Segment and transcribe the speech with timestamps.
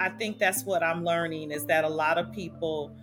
[0.00, 2.96] I think that's what I'm learning is that a lot of people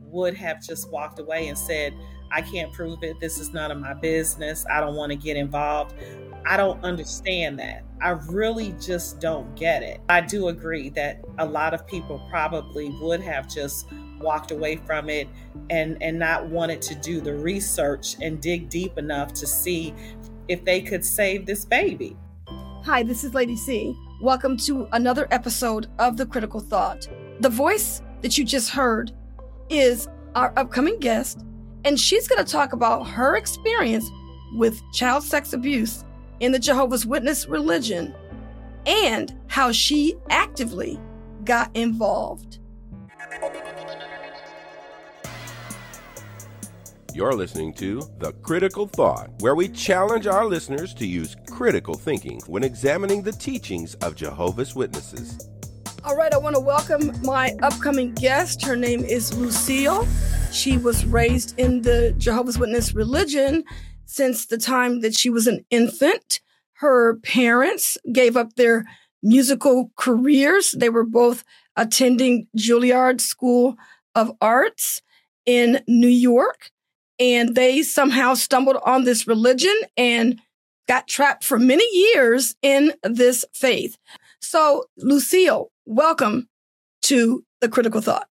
[0.00, 1.94] would have just walked away and said,
[2.32, 3.18] I can't prove it.
[3.20, 4.64] This is none of my business.
[4.70, 5.94] I don't want to get involved.
[6.46, 7.84] I don't understand that.
[8.00, 10.00] I really just don't get it.
[10.08, 13.86] I do agree that a lot of people probably would have just
[14.20, 15.28] walked away from it
[15.70, 19.94] and and not wanted to do the research and dig deep enough to see
[20.48, 22.16] if they could save this baby.
[22.84, 23.94] Hi, this is Lady C.
[24.20, 27.08] Welcome to another episode of The Critical Thought.
[27.38, 29.12] The voice that you just heard
[29.70, 31.42] is our upcoming guest,
[31.86, 34.04] and she's going to talk about her experience
[34.56, 36.04] with child sex abuse
[36.40, 38.14] in the Jehovah's Witness religion
[38.84, 41.00] and how she actively
[41.44, 42.59] got involved.
[47.12, 52.40] You're listening to The Critical Thought, where we challenge our listeners to use critical thinking
[52.46, 55.48] when examining the teachings of Jehovah's Witnesses.
[56.04, 58.64] All right, I want to welcome my upcoming guest.
[58.64, 60.06] Her name is Lucille.
[60.52, 63.64] She was raised in the Jehovah's Witness religion
[64.06, 66.40] since the time that she was an infant.
[66.74, 68.84] Her parents gave up their
[69.20, 70.72] musical careers.
[70.78, 71.42] They were both
[71.76, 73.76] attending Juilliard School
[74.14, 75.02] of Arts
[75.44, 76.70] in New York
[77.20, 80.40] and they somehow stumbled on this religion and
[80.88, 83.96] got trapped for many years in this faith.
[84.40, 86.48] So, Lucille, welcome
[87.02, 88.26] to the critical thought.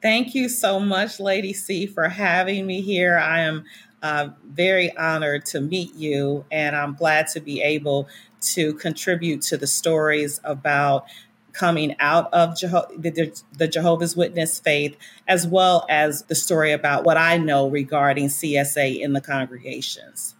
[0.00, 3.18] Thank you so much, Lady C, for having me here.
[3.18, 3.64] I am
[4.02, 8.08] uh, very honored to meet you, and I'm glad to be able
[8.54, 11.04] to contribute to the stories about
[11.52, 14.96] coming out of Jeho- the, the, Jehovah's Witness faith,
[15.28, 20.34] as well as the story about what I know regarding CSA in the congregations.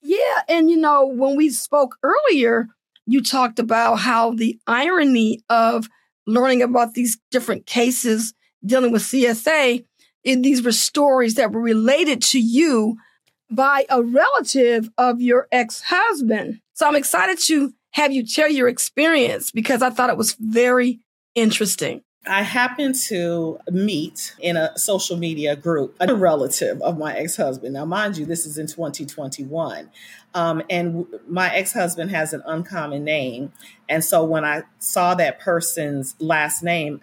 [0.00, 0.42] Yeah.
[0.48, 2.68] And, you know, when we spoke earlier,
[3.06, 5.88] you talked about how the irony of
[6.26, 8.34] learning about these different cases
[8.64, 9.84] dealing with CSA,
[10.24, 12.96] in these were stories that were related to you
[13.50, 16.60] by a relative of your ex husband.
[16.74, 21.00] So I'm excited to have you share your experience because I thought it was very
[21.34, 22.02] interesting.
[22.26, 27.74] I happened to meet in a social media group a relative of my ex husband.
[27.74, 29.90] Now, mind you, this is in 2021.
[30.34, 33.52] Um, and my ex husband has an uncommon name.
[33.88, 37.00] And so when I saw that person's last name,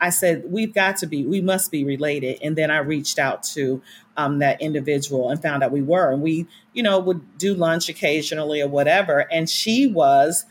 [0.00, 2.38] I said, we've got to be, we must be related.
[2.40, 3.82] And then I reached out to
[4.20, 6.12] um, that individual and found out we were.
[6.12, 9.26] And we, you know, would do lunch occasionally or whatever.
[9.32, 10.44] And she was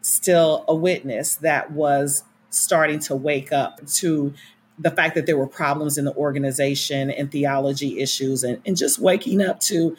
[0.00, 4.34] still a witness that was starting to wake up to
[4.78, 8.98] the fact that there were problems in the organization and theology issues and, and just
[8.98, 9.96] waking up to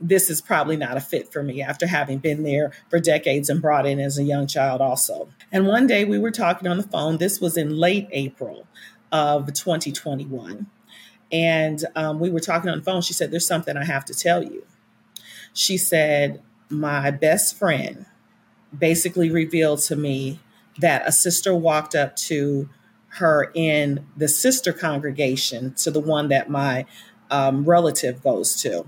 [0.00, 3.62] this is probably not a fit for me after having been there for decades and
[3.62, 5.28] brought in as a young child also.
[5.52, 7.18] And one day we were talking on the phone.
[7.18, 8.66] This was in late April
[9.12, 10.66] of 2021.
[11.34, 13.02] And um, we were talking on the phone.
[13.02, 14.64] She said, There's something I have to tell you.
[15.52, 16.40] She said,
[16.70, 18.06] My best friend
[18.76, 20.38] basically revealed to me
[20.78, 22.68] that a sister walked up to
[23.08, 26.86] her in the sister congregation to the one that my
[27.30, 28.86] um, relative goes to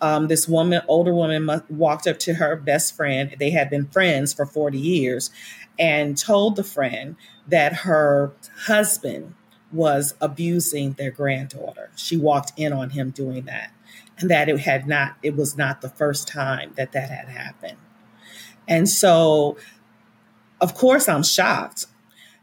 [0.00, 3.34] um, this woman, older woman, walked up to her best friend.
[3.38, 5.30] They had been friends for 40 years
[5.78, 7.16] and told the friend
[7.48, 8.32] that her
[8.64, 9.34] husband
[9.72, 11.90] was abusing their granddaughter.
[11.96, 13.72] She walked in on him doing that
[14.18, 17.78] and that it had not it was not the first time that that had happened.
[18.68, 19.56] And so
[20.60, 21.86] of course I'm shocked.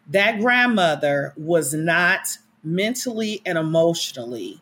[0.09, 4.61] That grandmother was not mentally and emotionally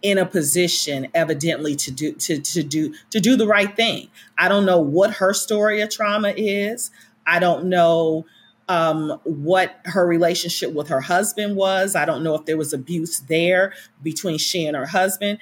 [0.00, 4.08] in a position evidently to do to to do to do the right thing.
[4.36, 6.90] I don't know what her story of trauma is.
[7.26, 8.26] I don't know
[8.68, 11.96] um, what her relationship with her husband was.
[11.96, 15.38] I don't know if there was abuse there between she and her husband.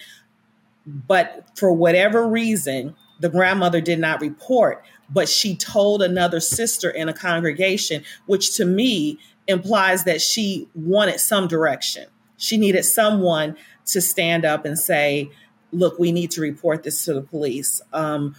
[0.86, 7.08] But for whatever reason, the grandmother did not report, but she told another sister in
[7.08, 9.18] a congregation, which to me
[9.48, 12.06] implies that she wanted some direction.
[12.36, 13.56] She needed someone
[13.86, 15.30] to stand up and say,
[15.72, 17.80] look, we need to report this to the police.
[17.92, 18.36] Um,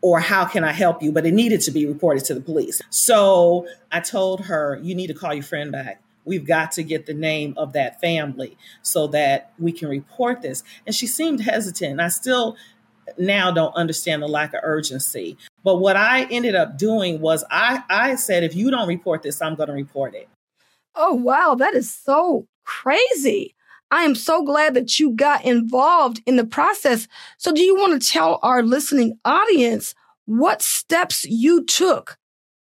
[0.00, 1.12] or how can I help you?
[1.12, 2.80] But it needed to be reported to the police.
[2.90, 6.02] So I told her, you need to call your friend back.
[6.24, 10.62] We've got to get the name of that family so that we can report this.
[10.86, 12.00] And she seemed hesitant.
[12.00, 12.56] I still
[13.16, 15.38] now don't understand the lack of urgency.
[15.64, 19.40] But what I ended up doing was I, I said, if you don't report this,
[19.40, 20.28] I'm going to report it.
[20.94, 21.54] Oh, wow.
[21.58, 23.54] That is so crazy.
[23.90, 27.08] I am so glad that you got involved in the process.
[27.38, 29.94] So, do you want to tell our listening audience
[30.26, 32.18] what steps you took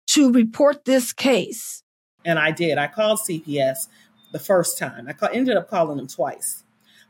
[0.09, 1.83] to report this case?
[2.25, 2.79] And I did.
[2.79, 3.89] I called CPS
[4.33, 5.07] the first time.
[5.09, 6.63] I call, ended up calling them twice.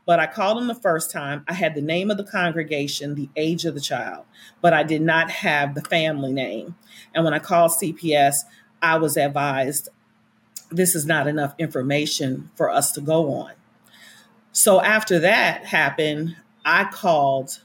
[0.05, 1.43] But I called them the first time.
[1.47, 4.25] I had the name of the congregation, the age of the child,
[4.61, 6.75] but I did not have the family name.
[7.13, 8.37] And when I called CPS,
[8.81, 9.89] I was advised
[10.71, 13.51] this is not enough information for us to go on.
[14.57, 17.61] So after that happened, I called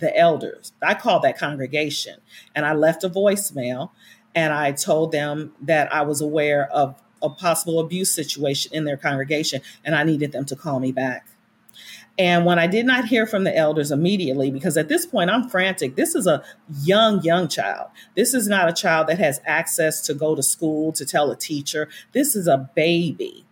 [0.00, 0.72] the elders.
[0.82, 2.18] I called that congregation
[2.56, 3.90] and I left a voicemail
[4.34, 8.96] and I told them that I was aware of a possible abuse situation in their
[8.96, 11.28] congregation and I needed them to call me back.
[12.18, 15.48] And when I did not hear from the elders immediately, because at this point I'm
[15.48, 16.42] frantic, this is a
[16.82, 17.90] young, young child.
[18.16, 21.36] This is not a child that has access to go to school to tell a
[21.36, 21.88] teacher.
[22.10, 23.43] This is a baby.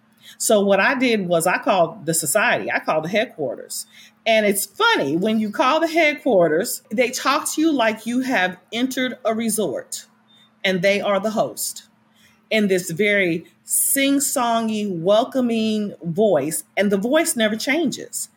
[0.43, 3.87] So what I did was I called the society, I called the headquarters.
[4.27, 8.57] And it's funny when you call the headquarters, they talk to you like you have
[8.73, 10.07] entered a resort
[10.65, 11.85] and they are the host
[12.51, 16.65] in this very sing songy, welcoming voice.
[16.77, 18.29] And the voice never changes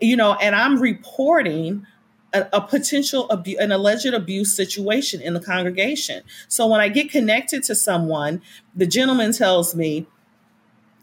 [0.00, 1.86] you know, and I'm reporting
[2.32, 6.22] a, a potential abu- an alleged abuse situation in the congregation.
[6.48, 8.42] So when I get connected to someone,
[8.74, 10.06] the gentleman tells me,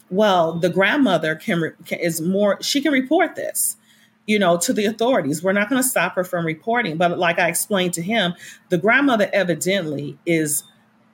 [0.10, 2.62] "Well, the grandmother can, can is more.
[2.62, 3.78] She can report this."
[4.30, 5.42] you know, to the authorities.
[5.42, 6.98] We're not going to stop her from reporting.
[6.98, 8.36] But like I explained to him,
[8.70, 10.64] the grandmother evidently is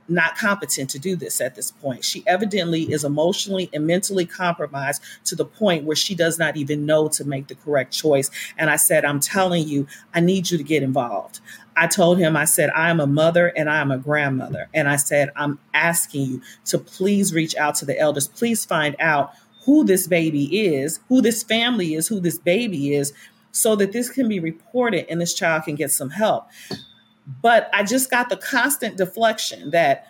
[0.08, 2.04] not competent to do this at this point.
[2.04, 6.86] She evidently is emotionally and mentally compromised to the point where she does not even
[6.86, 8.30] know to make the correct choice.
[8.58, 11.40] And I said, I'm telling you, I need you to get involved.
[11.78, 14.70] I told him, I said, I am a mother and I am a grandmother.
[14.74, 18.28] And I said, I'm asking you to please reach out to the elders.
[18.28, 19.34] Please find out
[19.66, 23.14] who this baby is, who this family is, who this baby is,
[23.52, 26.48] so that this can be reported and this child can get some help.
[27.42, 30.08] But I just got the constant deflection that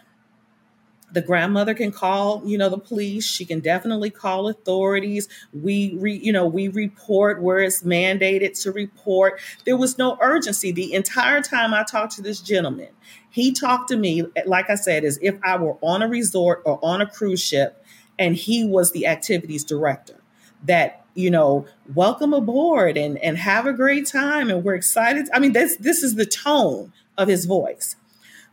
[1.16, 3.26] the grandmother can call, you know, the police.
[3.26, 5.30] She can definitely call authorities.
[5.54, 9.40] We, re, you know, we report where it's mandated to report.
[9.66, 12.90] There was no urgency the entire time I talked to this gentleman.
[13.30, 16.80] He talked to me, like I said, as if I were on a resort or
[16.84, 17.82] on a cruise ship,
[18.20, 20.20] and he was the activities director.
[20.66, 25.30] That you know, welcome aboard and and have a great time, and we're excited.
[25.34, 27.96] I mean, this this is the tone of his voice.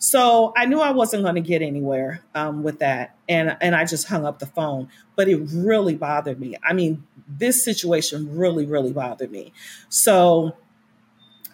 [0.02, 3.84] So I knew I wasn't going to get anywhere um, with that, and and I
[3.84, 4.88] just hung up the phone.
[5.14, 6.56] But it really bothered me.
[6.60, 9.52] I mean, this situation really, really bothered me.
[9.90, 10.56] So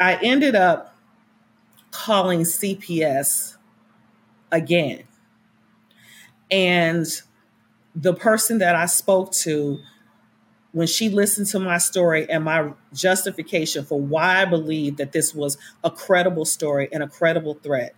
[0.01, 0.97] I ended up
[1.91, 3.59] calling CPS
[4.51, 5.03] again,
[6.51, 7.05] and
[7.95, 9.79] the person that I spoke to
[10.73, 15.35] when she listened to my story and my justification for why I believe that this
[15.35, 17.95] was a credible story and a credible threat,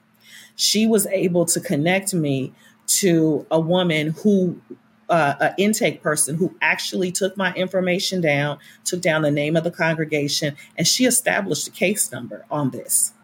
[0.60, 2.52] she was able to connect me
[2.86, 4.60] to a woman who,
[5.08, 9.64] uh, an intake person who actually took my information down, took down the name of
[9.64, 13.14] the congregation, and she established a case number on this.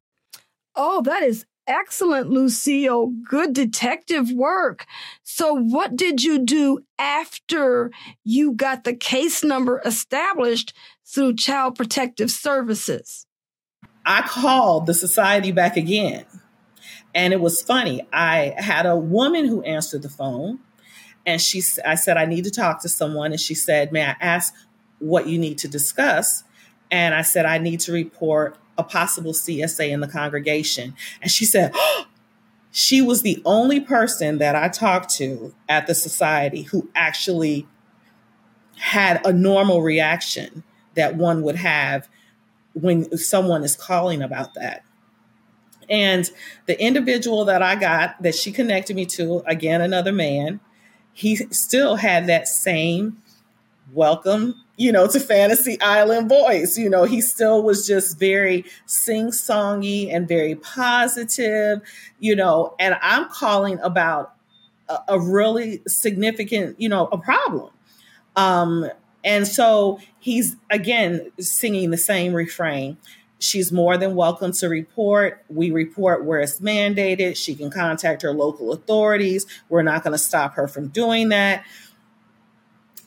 [0.75, 3.12] Oh, that is excellent, Lucille.
[3.29, 4.87] Good detective work.
[5.23, 7.91] So, what did you do after
[8.25, 10.73] you got the case number established
[11.05, 13.27] through Child Protective Services?
[14.06, 16.25] I called the society back again.
[17.17, 18.06] And it was funny.
[18.13, 20.61] I had a woman who answered the phone
[21.25, 24.15] and she I said I need to talk to someone and she said, "May I
[24.20, 24.55] ask
[25.01, 26.44] what you need to discuss?"
[26.91, 30.94] And I said I need to report a possible CSA in the congregation.
[31.23, 32.06] And she said, oh,
[32.70, 37.67] she was the only person that I talked to at the society who actually
[38.77, 40.63] had a normal reaction
[40.94, 42.08] that one would have
[42.75, 44.85] when someone is calling about that.
[45.88, 46.31] And
[46.66, 50.60] the individual that I got that she connected me to, again, another man,
[51.12, 53.22] he still had that same
[53.93, 56.76] welcome you know, to Fantasy Island voice.
[56.76, 61.81] You know, he still was just very sing songy and very positive,
[62.19, 64.34] you know, and I'm calling about
[64.88, 67.70] a, a really significant, you know, a problem.
[68.36, 68.90] Um,
[69.24, 72.98] and so he's again singing the same refrain.
[73.38, 75.44] She's more than welcome to report.
[75.48, 77.36] We report where it's mandated.
[77.36, 79.46] She can contact her local authorities.
[79.69, 81.64] We're not going to stop her from doing that.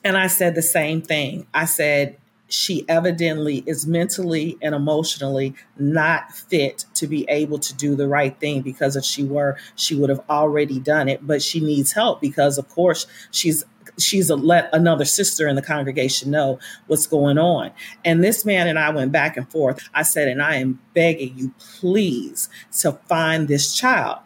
[0.04, 1.48] And I said the same thing.
[1.54, 2.18] I said,
[2.50, 8.40] she evidently is mentally and emotionally not fit to be able to do the right
[8.40, 12.20] thing because if she were she would have already done it but she needs help
[12.20, 13.64] because of course she's
[14.02, 17.72] she's a, let another sister in the congregation know what's going on
[18.04, 21.38] and this man and i went back and forth i said and i am begging
[21.38, 24.20] you please to find this child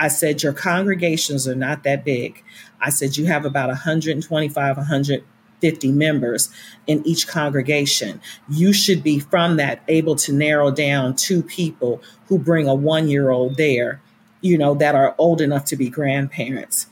[0.00, 2.42] I said, Your congregations are not that big.
[2.80, 6.48] I said, You have about 125, 150 members
[6.86, 8.20] in each congregation.
[8.48, 13.08] You should be from that able to narrow down two people who bring a one
[13.08, 14.00] year old there,
[14.40, 16.86] you know, that are old enough to be grandparents.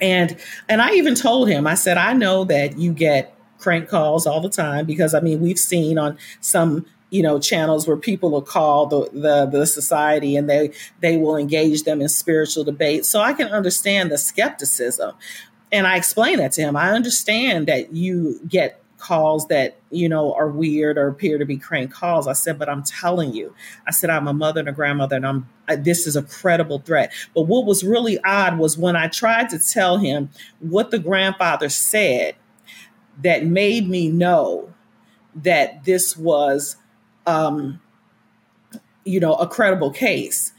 [0.00, 0.36] And
[0.68, 4.40] and I even told him, I said, I know that you get crank calls all
[4.40, 8.42] the time because I mean we've seen on some you know channels where people will
[8.42, 13.04] call the, the the society and they they will engage them in spiritual debate.
[13.04, 15.14] So i can understand the skepticism.
[15.72, 16.76] And i explained that to him.
[16.76, 21.56] I understand that you get calls that you know are weird or appear to be
[21.56, 23.54] crank calls i said but i'm telling you
[23.86, 26.78] i said i'm a mother and a grandmother and i'm I, this is a credible
[26.78, 30.98] threat but what was really odd was when i tried to tell him what the
[30.98, 32.36] grandfather said
[33.22, 34.72] that made me know
[35.34, 36.76] that this was
[37.26, 37.80] um,
[39.06, 40.52] you know, a credible case,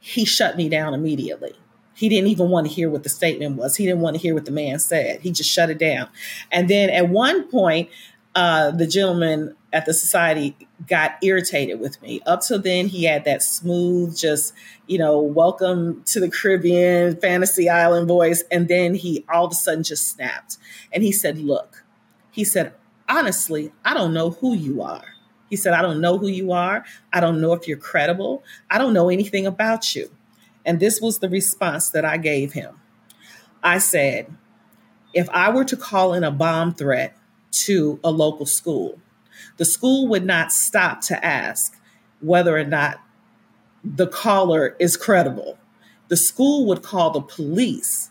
[0.00, 1.54] he shut me down immediately.
[1.94, 3.76] He didn't even want to hear what the statement was.
[3.76, 5.20] He didn't want to hear what the man said.
[5.20, 6.08] He just shut it down.
[6.50, 7.90] And then at one point,
[8.34, 10.56] uh, the gentleman at the society
[10.88, 12.20] got irritated with me.
[12.26, 14.54] Up till then, he had that smooth, just,
[14.86, 18.42] you know, welcome to the Caribbean, fantasy island voice.
[18.50, 20.58] And then he all of a sudden just snapped.
[20.92, 21.84] And he said, Look,
[22.30, 22.72] he said,
[23.08, 25.04] honestly, I don't know who you are.
[25.50, 26.84] He said, I don't know who you are.
[27.12, 28.42] I don't know if you're credible.
[28.70, 30.10] I don't know anything about you.
[30.64, 32.80] And this was the response that I gave him.
[33.62, 34.34] I said,
[35.14, 37.16] if I were to call in a bomb threat
[37.52, 38.98] to a local school,
[39.56, 41.78] the school would not stop to ask
[42.20, 43.00] whether or not
[43.84, 45.58] the caller is credible.
[46.08, 48.10] The school would call the police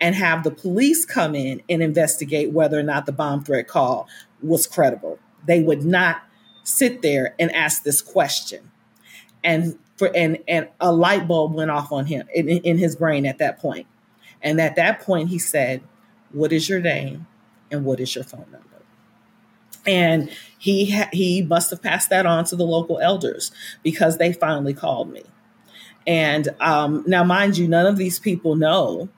[0.00, 4.08] and have the police come in and investigate whether or not the bomb threat call
[4.42, 5.18] was credible.
[5.46, 6.22] They would not
[6.62, 8.70] sit there and ask this question.
[9.44, 13.26] And for and and a light bulb went off on him in, in his brain
[13.26, 13.86] at that point.
[14.42, 15.82] And at that point he said,
[16.32, 17.26] "What is your name
[17.70, 18.64] and what is your phone number?"
[19.86, 23.50] And he ha- he must have passed that on to the local elders
[23.82, 25.22] because they finally called me.
[26.06, 29.08] And um, now, mind you, none of these people know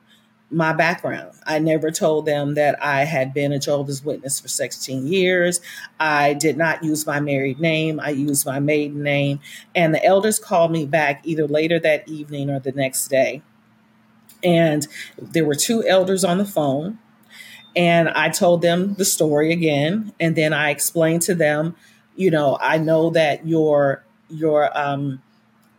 [0.50, 1.32] my background.
[1.46, 5.60] I never told them that I had been a Jehovah's Witness for 16 years.
[5.98, 8.00] I did not use my married name.
[8.00, 9.40] I used my maiden name.
[9.74, 13.42] And the elders called me back either later that evening or the next day.
[14.42, 14.88] And
[15.18, 16.98] there were two elders on the phone.
[17.76, 20.12] And I told them the story again.
[20.18, 21.76] And then I explained to them,
[22.16, 25.22] you know, I know that your, your, um,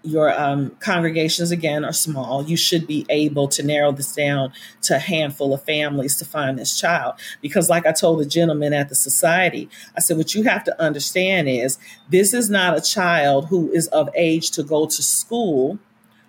[0.04, 2.44] your um, congregations again are small.
[2.44, 4.52] You should be able to narrow this down
[4.84, 7.16] to a handful of families to find this child.
[7.42, 10.82] Because like i told the gentleman at the society i said what you have to
[10.82, 11.78] understand is
[12.10, 15.80] this is not a child who is of age to go to school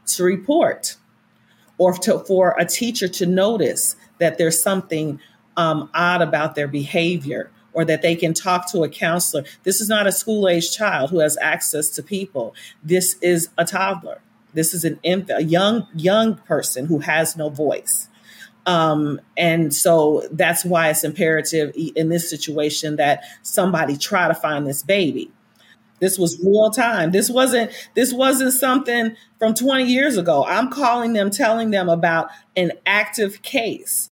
[0.06, 0.96] to report
[1.78, 5.20] or to, for a teacher to notice that there's something
[5.56, 9.44] um, odd about their behavior or that they can talk to a counselor.
[9.62, 12.54] This is not a school age child who has access to people.
[12.82, 14.20] This is a toddler.
[14.54, 18.08] This is an infant, a young young person who has no voice.
[18.64, 24.66] Um, and so that's why it's imperative in this situation that somebody try to find
[24.66, 25.32] this baby.
[25.98, 27.12] This was real time.
[27.12, 30.44] This wasn't this wasn't something from 20 years ago.
[30.44, 34.10] I'm calling them telling them about an active case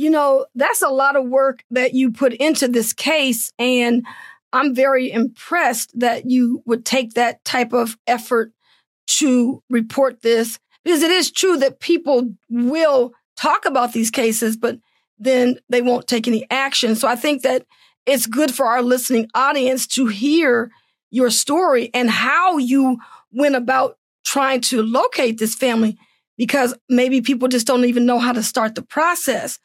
[0.00, 3.52] you know, that's a lot of work that you put into this case.
[3.58, 4.06] And
[4.50, 8.50] I'm very impressed that you would take that type of effort
[9.18, 14.78] to report this because it is true that people will talk about these cases, but
[15.18, 16.96] then they won't take any action.
[16.96, 17.66] So I think that
[18.06, 20.70] it's good for our listening audience to hear
[21.10, 22.96] your story and how you
[23.32, 25.98] went about trying to locate this family
[26.40, 29.58] because maybe people just don't even know how to start the process.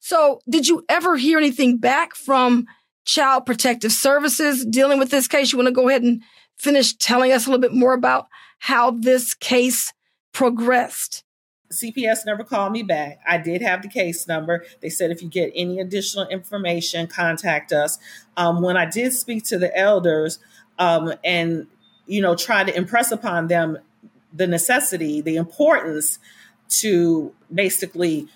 [0.00, 2.66] So, did you ever hear anything back from
[3.04, 5.52] Child Protective Services dealing with this case?
[5.52, 6.22] You want to go ahead and
[6.56, 8.28] finish telling us a little bit more about
[8.60, 9.92] how this case
[10.32, 11.22] progressed?
[11.70, 13.20] CPS never called me back.
[13.28, 14.64] I did have the case number.
[14.80, 17.98] They said if you get any additional information, contact us.
[18.38, 20.38] Um, when I did speak to the elders
[20.78, 21.66] um, and
[22.06, 23.76] you know try to impress upon them
[24.32, 26.18] the necessity, the importance
[26.80, 28.28] to basically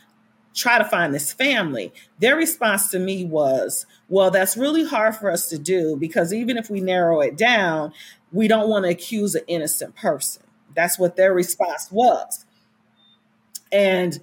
[0.55, 1.93] try to find this family.
[2.19, 6.57] Their response to me was, well, that's really hard for us to do because even
[6.57, 7.93] if we narrow it down,
[8.33, 10.43] we don't want to accuse an innocent person.
[10.75, 12.45] That's what their response was.
[13.71, 14.19] And,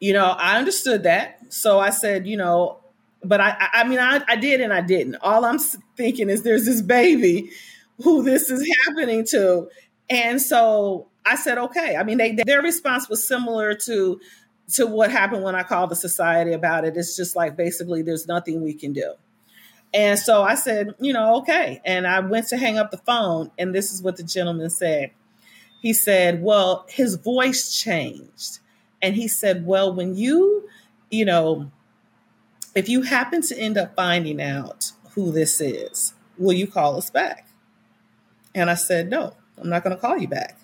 [0.00, 1.52] you know, I understood that.
[1.52, 2.78] So I said, you know,
[3.22, 5.16] but I, I mean, I, I did and I didn't.
[5.16, 5.58] All I'm
[5.96, 7.50] thinking is there's this baby
[8.02, 9.68] who this is happening to.
[10.08, 11.96] And so I said, okay.
[11.96, 14.20] I mean, they, their response was similar to
[14.74, 16.96] to what happened when I called the society about it.
[16.96, 19.14] It's just like basically there's nothing we can do.
[19.92, 21.80] And so I said, you know, okay.
[21.84, 25.10] And I went to hang up the phone, and this is what the gentleman said.
[25.82, 28.60] He said, well, his voice changed.
[29.02, 30.68] And he said, well, when you,
[31.10, 31.72] you know,
[32.74, 37.10] if you happen to end up finding out who this is, will you call us
[37.10, 37.48] back?
[38.54, 40.58] And I said, no, I'm not going to call you back.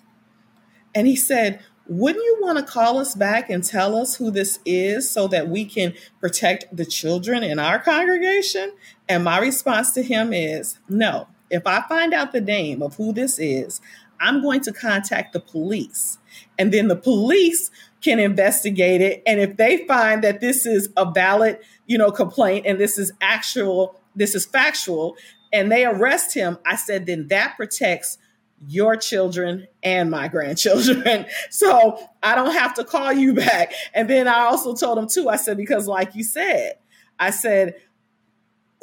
[0.97, 4.57] And he said, wouldn't you want to call us back and tell us who this
[4.65, 8.71] is so that we can protect the children in our congregation?
[9.07, 11.27] And my response to him is no.
[11.51, 13.79] If I find out the name of who this is,
[14.19, 16.17] I'm going to contact the police.
[16.57, 17.69] And then the police
[18.01, 19.21] can investigate it.
[19.27, 23.11] And if they find that this is a valid, you know, complaint and this is
[23.21, 25.15] actual, this is factual,
[25.53, 28.17] and they arrest him, I said, then that protects
[28.65, 31.25] your children and my grandchildren.
[31.49, 33.73] So I don't have to call you back.
[33.93, 36.73] And then I also told him too, I said, because like you said,
[37.19, 37.75] I said,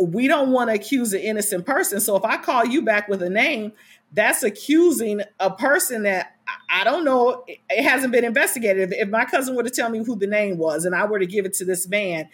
[0.00, 2.00] we don't want to accuse an innocent person.
[2.00, 3.72] So if I call you back with a name,
[4.12, 6.36] that's accusing a person that
[6.70, 8.92] I don't know, it hasn't been investigated.
[8.92, 11.26] If my cousin were to tell me who the name was and I were to
[11.26, 12.28] give it to this man,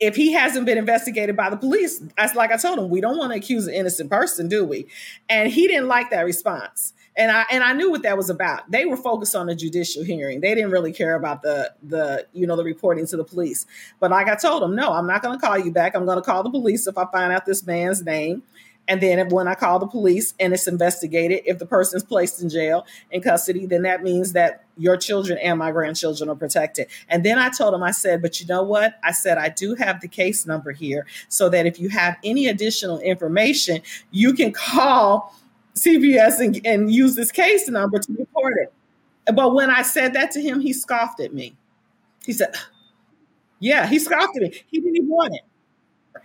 [0.00, 3.18] if he hasn't been investigated by the police, that's like I told him, we don't
[3.18, 4.86] want to accuse an innocent person, do we?
[5.28, 6.92] And he didn't like that response.
[7.16, 8.70] And I and I knew what that was about.
[8.70, 10.40] They were focused on a judicial hearing.
[10.40, 13.66] They didn't really care about the the you know the reporting to the police.
[13.98, 15.96] But like I told him, no, I'm not going to call you back.
[15.96, 18.44] I'm going to call the police if I find out this man's name.
[18.88, 22.48] And then when I call the police and it's investigated, if the person's placed in
[22.48, 26.88] jail in custody, then that means that your children and my grandchildren are protected.
[27.08, 28.98] And then I told him, I said, but you know what?
[29.04, 32.46] I said, I do have the case number here so that if you have any
[32.46, 35.34] additional information, you can call
[35.74, 38.72] CPS and, and use this case number to report it.
[39.34, 41.54] But when I said that to him, he scoffed at me.
[42.24, 42.54] He said,
[43.60, 44.62] Yeah, he scoffed at me.
[44.70, 46.22] He didn't even want it.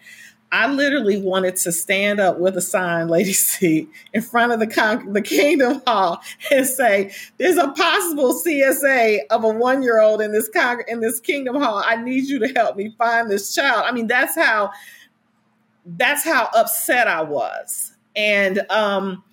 [0.54, 4.68] I literally wanted to stand up with a sign, Lady C, in front of the
[4.68, 10.22] con- the Kingdom Hall and say, "There's a possible CSA of a one year old
[10.22, 11.84] in this con- in this Kingdom Hall.
[11.84, 14.70] I need you to help me find this child." I mean, that's how
[15.88, 19.24] that's how upset I was, and um,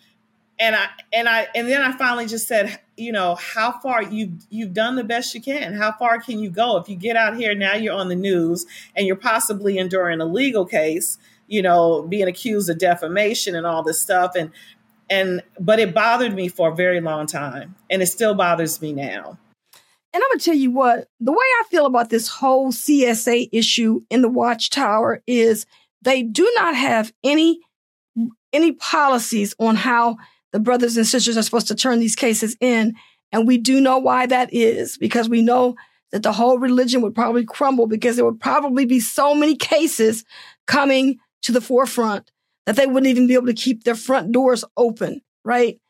[0.61, 4.35] and I and I and then I finally just said, you know, how far you
[4.51, 5.73] you've done the best you can.
[5.73, 6.77] How far can you go?
[6.77, 10.27] If you get out here now, you're on the news and you're possibly enduring a
[10.27, 11.19] legal case.
[11.49, 14.51] You know, being accused of defamation and all this stuff, and
[15.09, 18.93] and but it bothered me for a very long time, and it still bothers me
[18.93, 19.39] now.
[20.13, 24.03] And I'm gonna tell you what, the way I feel about this whole CSA issue
[24.11, 25.67] in the Watchtower is
[26.03, 27.61] they do not have any
[28.53, 30.17] any policies on how
[30.53, 32.95] the brothers and sisters are supposed to turn these cases in.
[33.33, 35.77] And we do know why that is because we know
[36.13, 40.25] that the whole religion would probably crumble because there would probably be so many cases
[40.67, 42.31] coming to the forefront
[42.67, 45.81] that they wouldn't even be able to keep their front doors open, right?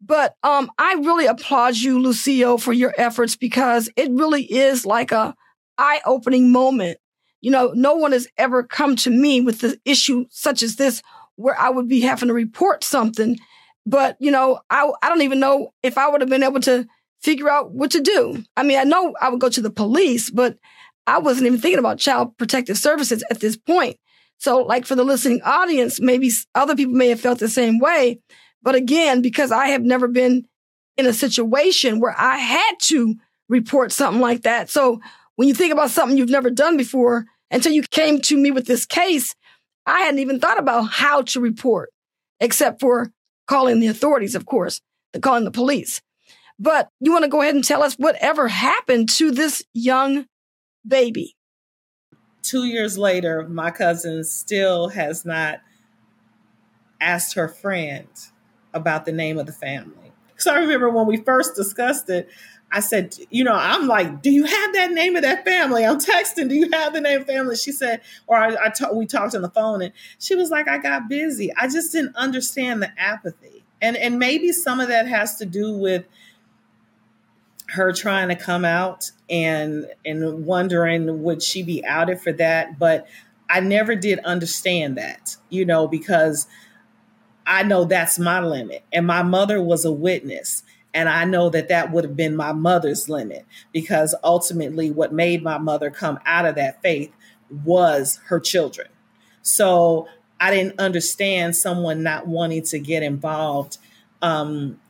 [0.00, 5.10] But um, I really applaud you, Lucille, for your efforts because it really is like
[5.10, 5.34] a
[5.78, 6.98] eye-opening moment.
[7.40, 11.02] You know, no one has ever come to me with the issue such as this
[11.36, 13.38] where I would be having to report something
[13.86, 16.86] but, you know, I, I don't even know if I would have been able to
[17.22, 18.44] figure out what to do.
[18.56, 20.58] I mean, I know I would go to the police, but
[21.06, 23.96] I wasn't even thinking about child protective services at this point.
[24.38, 28.20] So, like for the listening audience, maybe other people may have felt the same way.
[28.62, 30.46] But again, because I have never been
[30.96, 33.14] in a situation where I had to
[33.48, 34.68] report something like that.
[34.68, 35.00] So,
[35.36, 38.66] when you think about something you've never done before, until you came to me with
[38.66, 39.34] this case,
[39.86, 41.90] I hadn't even thought about how to report,
[42.40, 43.12] except for
[43.46, 44.80] calling the authorities, of course,
[45.20, 46.00] calling the police.
[46.58, 50.26] But you want to go ahead and tell us whatever happened to this young
[50.86, 51.36] baby.
[52.42, 55.60] Two years later, my cousin still has not
[57.00, 58.08] asked her friend
[58.72, 60.12] about the name of the family.
[60.36, 62.28] So I remember when we first discussed it,
[62.72, 65.84] I said, you know, I'm like, do you have that name of that family?
[65.84, 67.56] I'm texting, do you have the name of family?
[67.56, 70.78] She said, or I, I we talked on the phone and she was like, I
[70.78, 71.52] got busy.
[71.56, 73.64] I just didn't understand the apathy.
[73.80, 76.06] And, and maybe some of that has to do with
[77.68, 82.78] her trying to come out and, and wondering would she be outed for that?
[82.78, 83.06] But
[83.48, 86.48] I never did understand that, you know, because
[87.46, 88.82] I know that's my limit.
[88.92, 90.62] And my mother was a witness.
[90.96, 95.42] And I know that that would have been my mother's limit because ultimately, what made
[95.42, 97.12] my mother come out of that faith
[97.50, 98.88] was her children.
[99.42, 100.08] So
[100.40, 103.76] I didn't understand someone not wanting to get involved
[104.22, 104.80] um,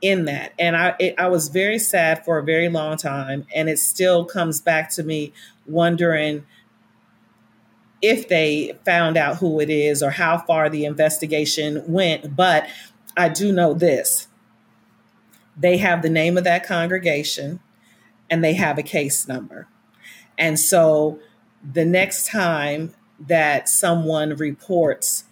[0.00, 0.52] in that.
[0.58, 3.46] And I, it, I was very sad for a very long time.
[3.54, 5.32] And it still comes back to me
[5.64, 6.44] wondering
[8.02, 12.34] if they found out who it is or how far the investigation went.
[12.34, 12.66] But
[13.16, 14.26] I do know this
[15.56, 17.60] they have the name of that congregation
[18.30, 19.68] and they have a case number.
[20.38, 21.18] And so
[21.62, 25.24] the next time that someone reports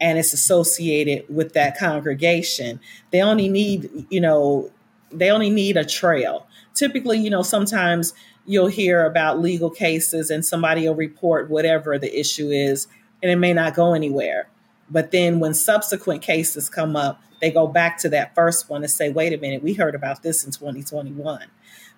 [0.00, 2.80] and it's associated with that congregation,
[3.10, 4.70] they only need, you know,
[5.12, 6.46] they only need a trail.
[6.74, 8.12] Typically, you know, sometimes
[8.46, 12.88] you'll hear about legal cases and somebody will report whatever the issue is
[13.22, 14.48] and it may not go anywhere.
[14.94, 18.90] But then when subsequent cases come up, they go back to that first one and
[18.90, 21.46] say, wait a minute, we heard about this in 2021.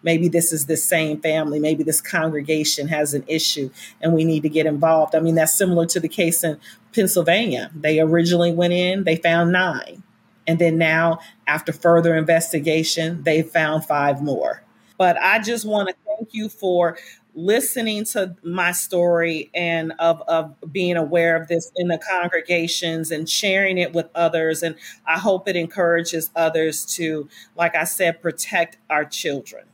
[0.03, 1.61] Maybe this is the same family.
[1.61, 3.69] Maybe this congregation has an issue
[4.01, 5.15] and we need to get involved.
[5.15, 6.59] I mean, that's similar to the case in
[6.95, 7.71] Pennsylvania.
[7.75, 10.03] They originally went in, they found nine.
[10.47, 14.63] And then now, after further investigation, they found five more.
[14.97, 16.97] But I just want to thank you for
[17.35, 23.29] listening to my story and of, of being aware of this in the congregations and
[23.29, 24.63] sharing it with others.
[24.63, 24.75] And
[25.07, 29.65] I hope it encourages others to, like I said, protect our children.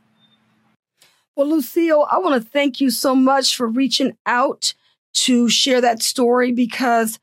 [1.37, 4.75] Well, Lucille, I want to thank you so much for reaching out
[5.15, 7.19] to share that story because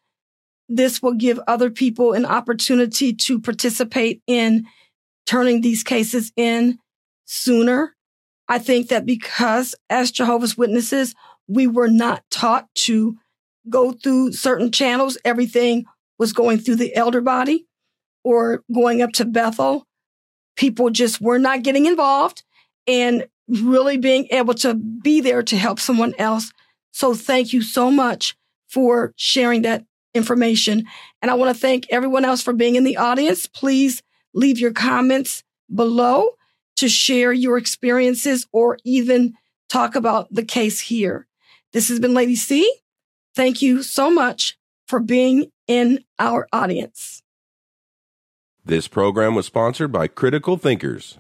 [0.70, 4.66] this will give other people an opportunity to participate in
[5.26, 6.80] turning these cases in
[7.26, 7.96] sooner
[8.50, 11.14] I think that because as Jehovah's Witnesses,
[11.48, 13.16] we were not taught to
[13.70, 15.86] go through certain channels, everything
[16.18, 17.68] was going through the elder body
[18.24, 19.86] or going up to Bethel.
[20.56, 22.44] People just were not getting involved
[22.88, 26.52] and really being able to be there to help someone else.
[26.92, 28.36] So thank you so much
[28.68, 30.86] for sharing that information.
[31.22, 33.48] And I want to thank everyone else for being in the audience.
[33.48, 34.02] Please
[34.34, 36.32] leave your comments below
[36.80, 39.34] to share your experiences or even
[39.70, 41.28] talk about the case here.
[41.74, 42.74] This has been Lady C.
[43.36, 47.22] Thank you so much for being in our audience.
[48.64, 51.18] This program was sponsored by Critical Thinkers.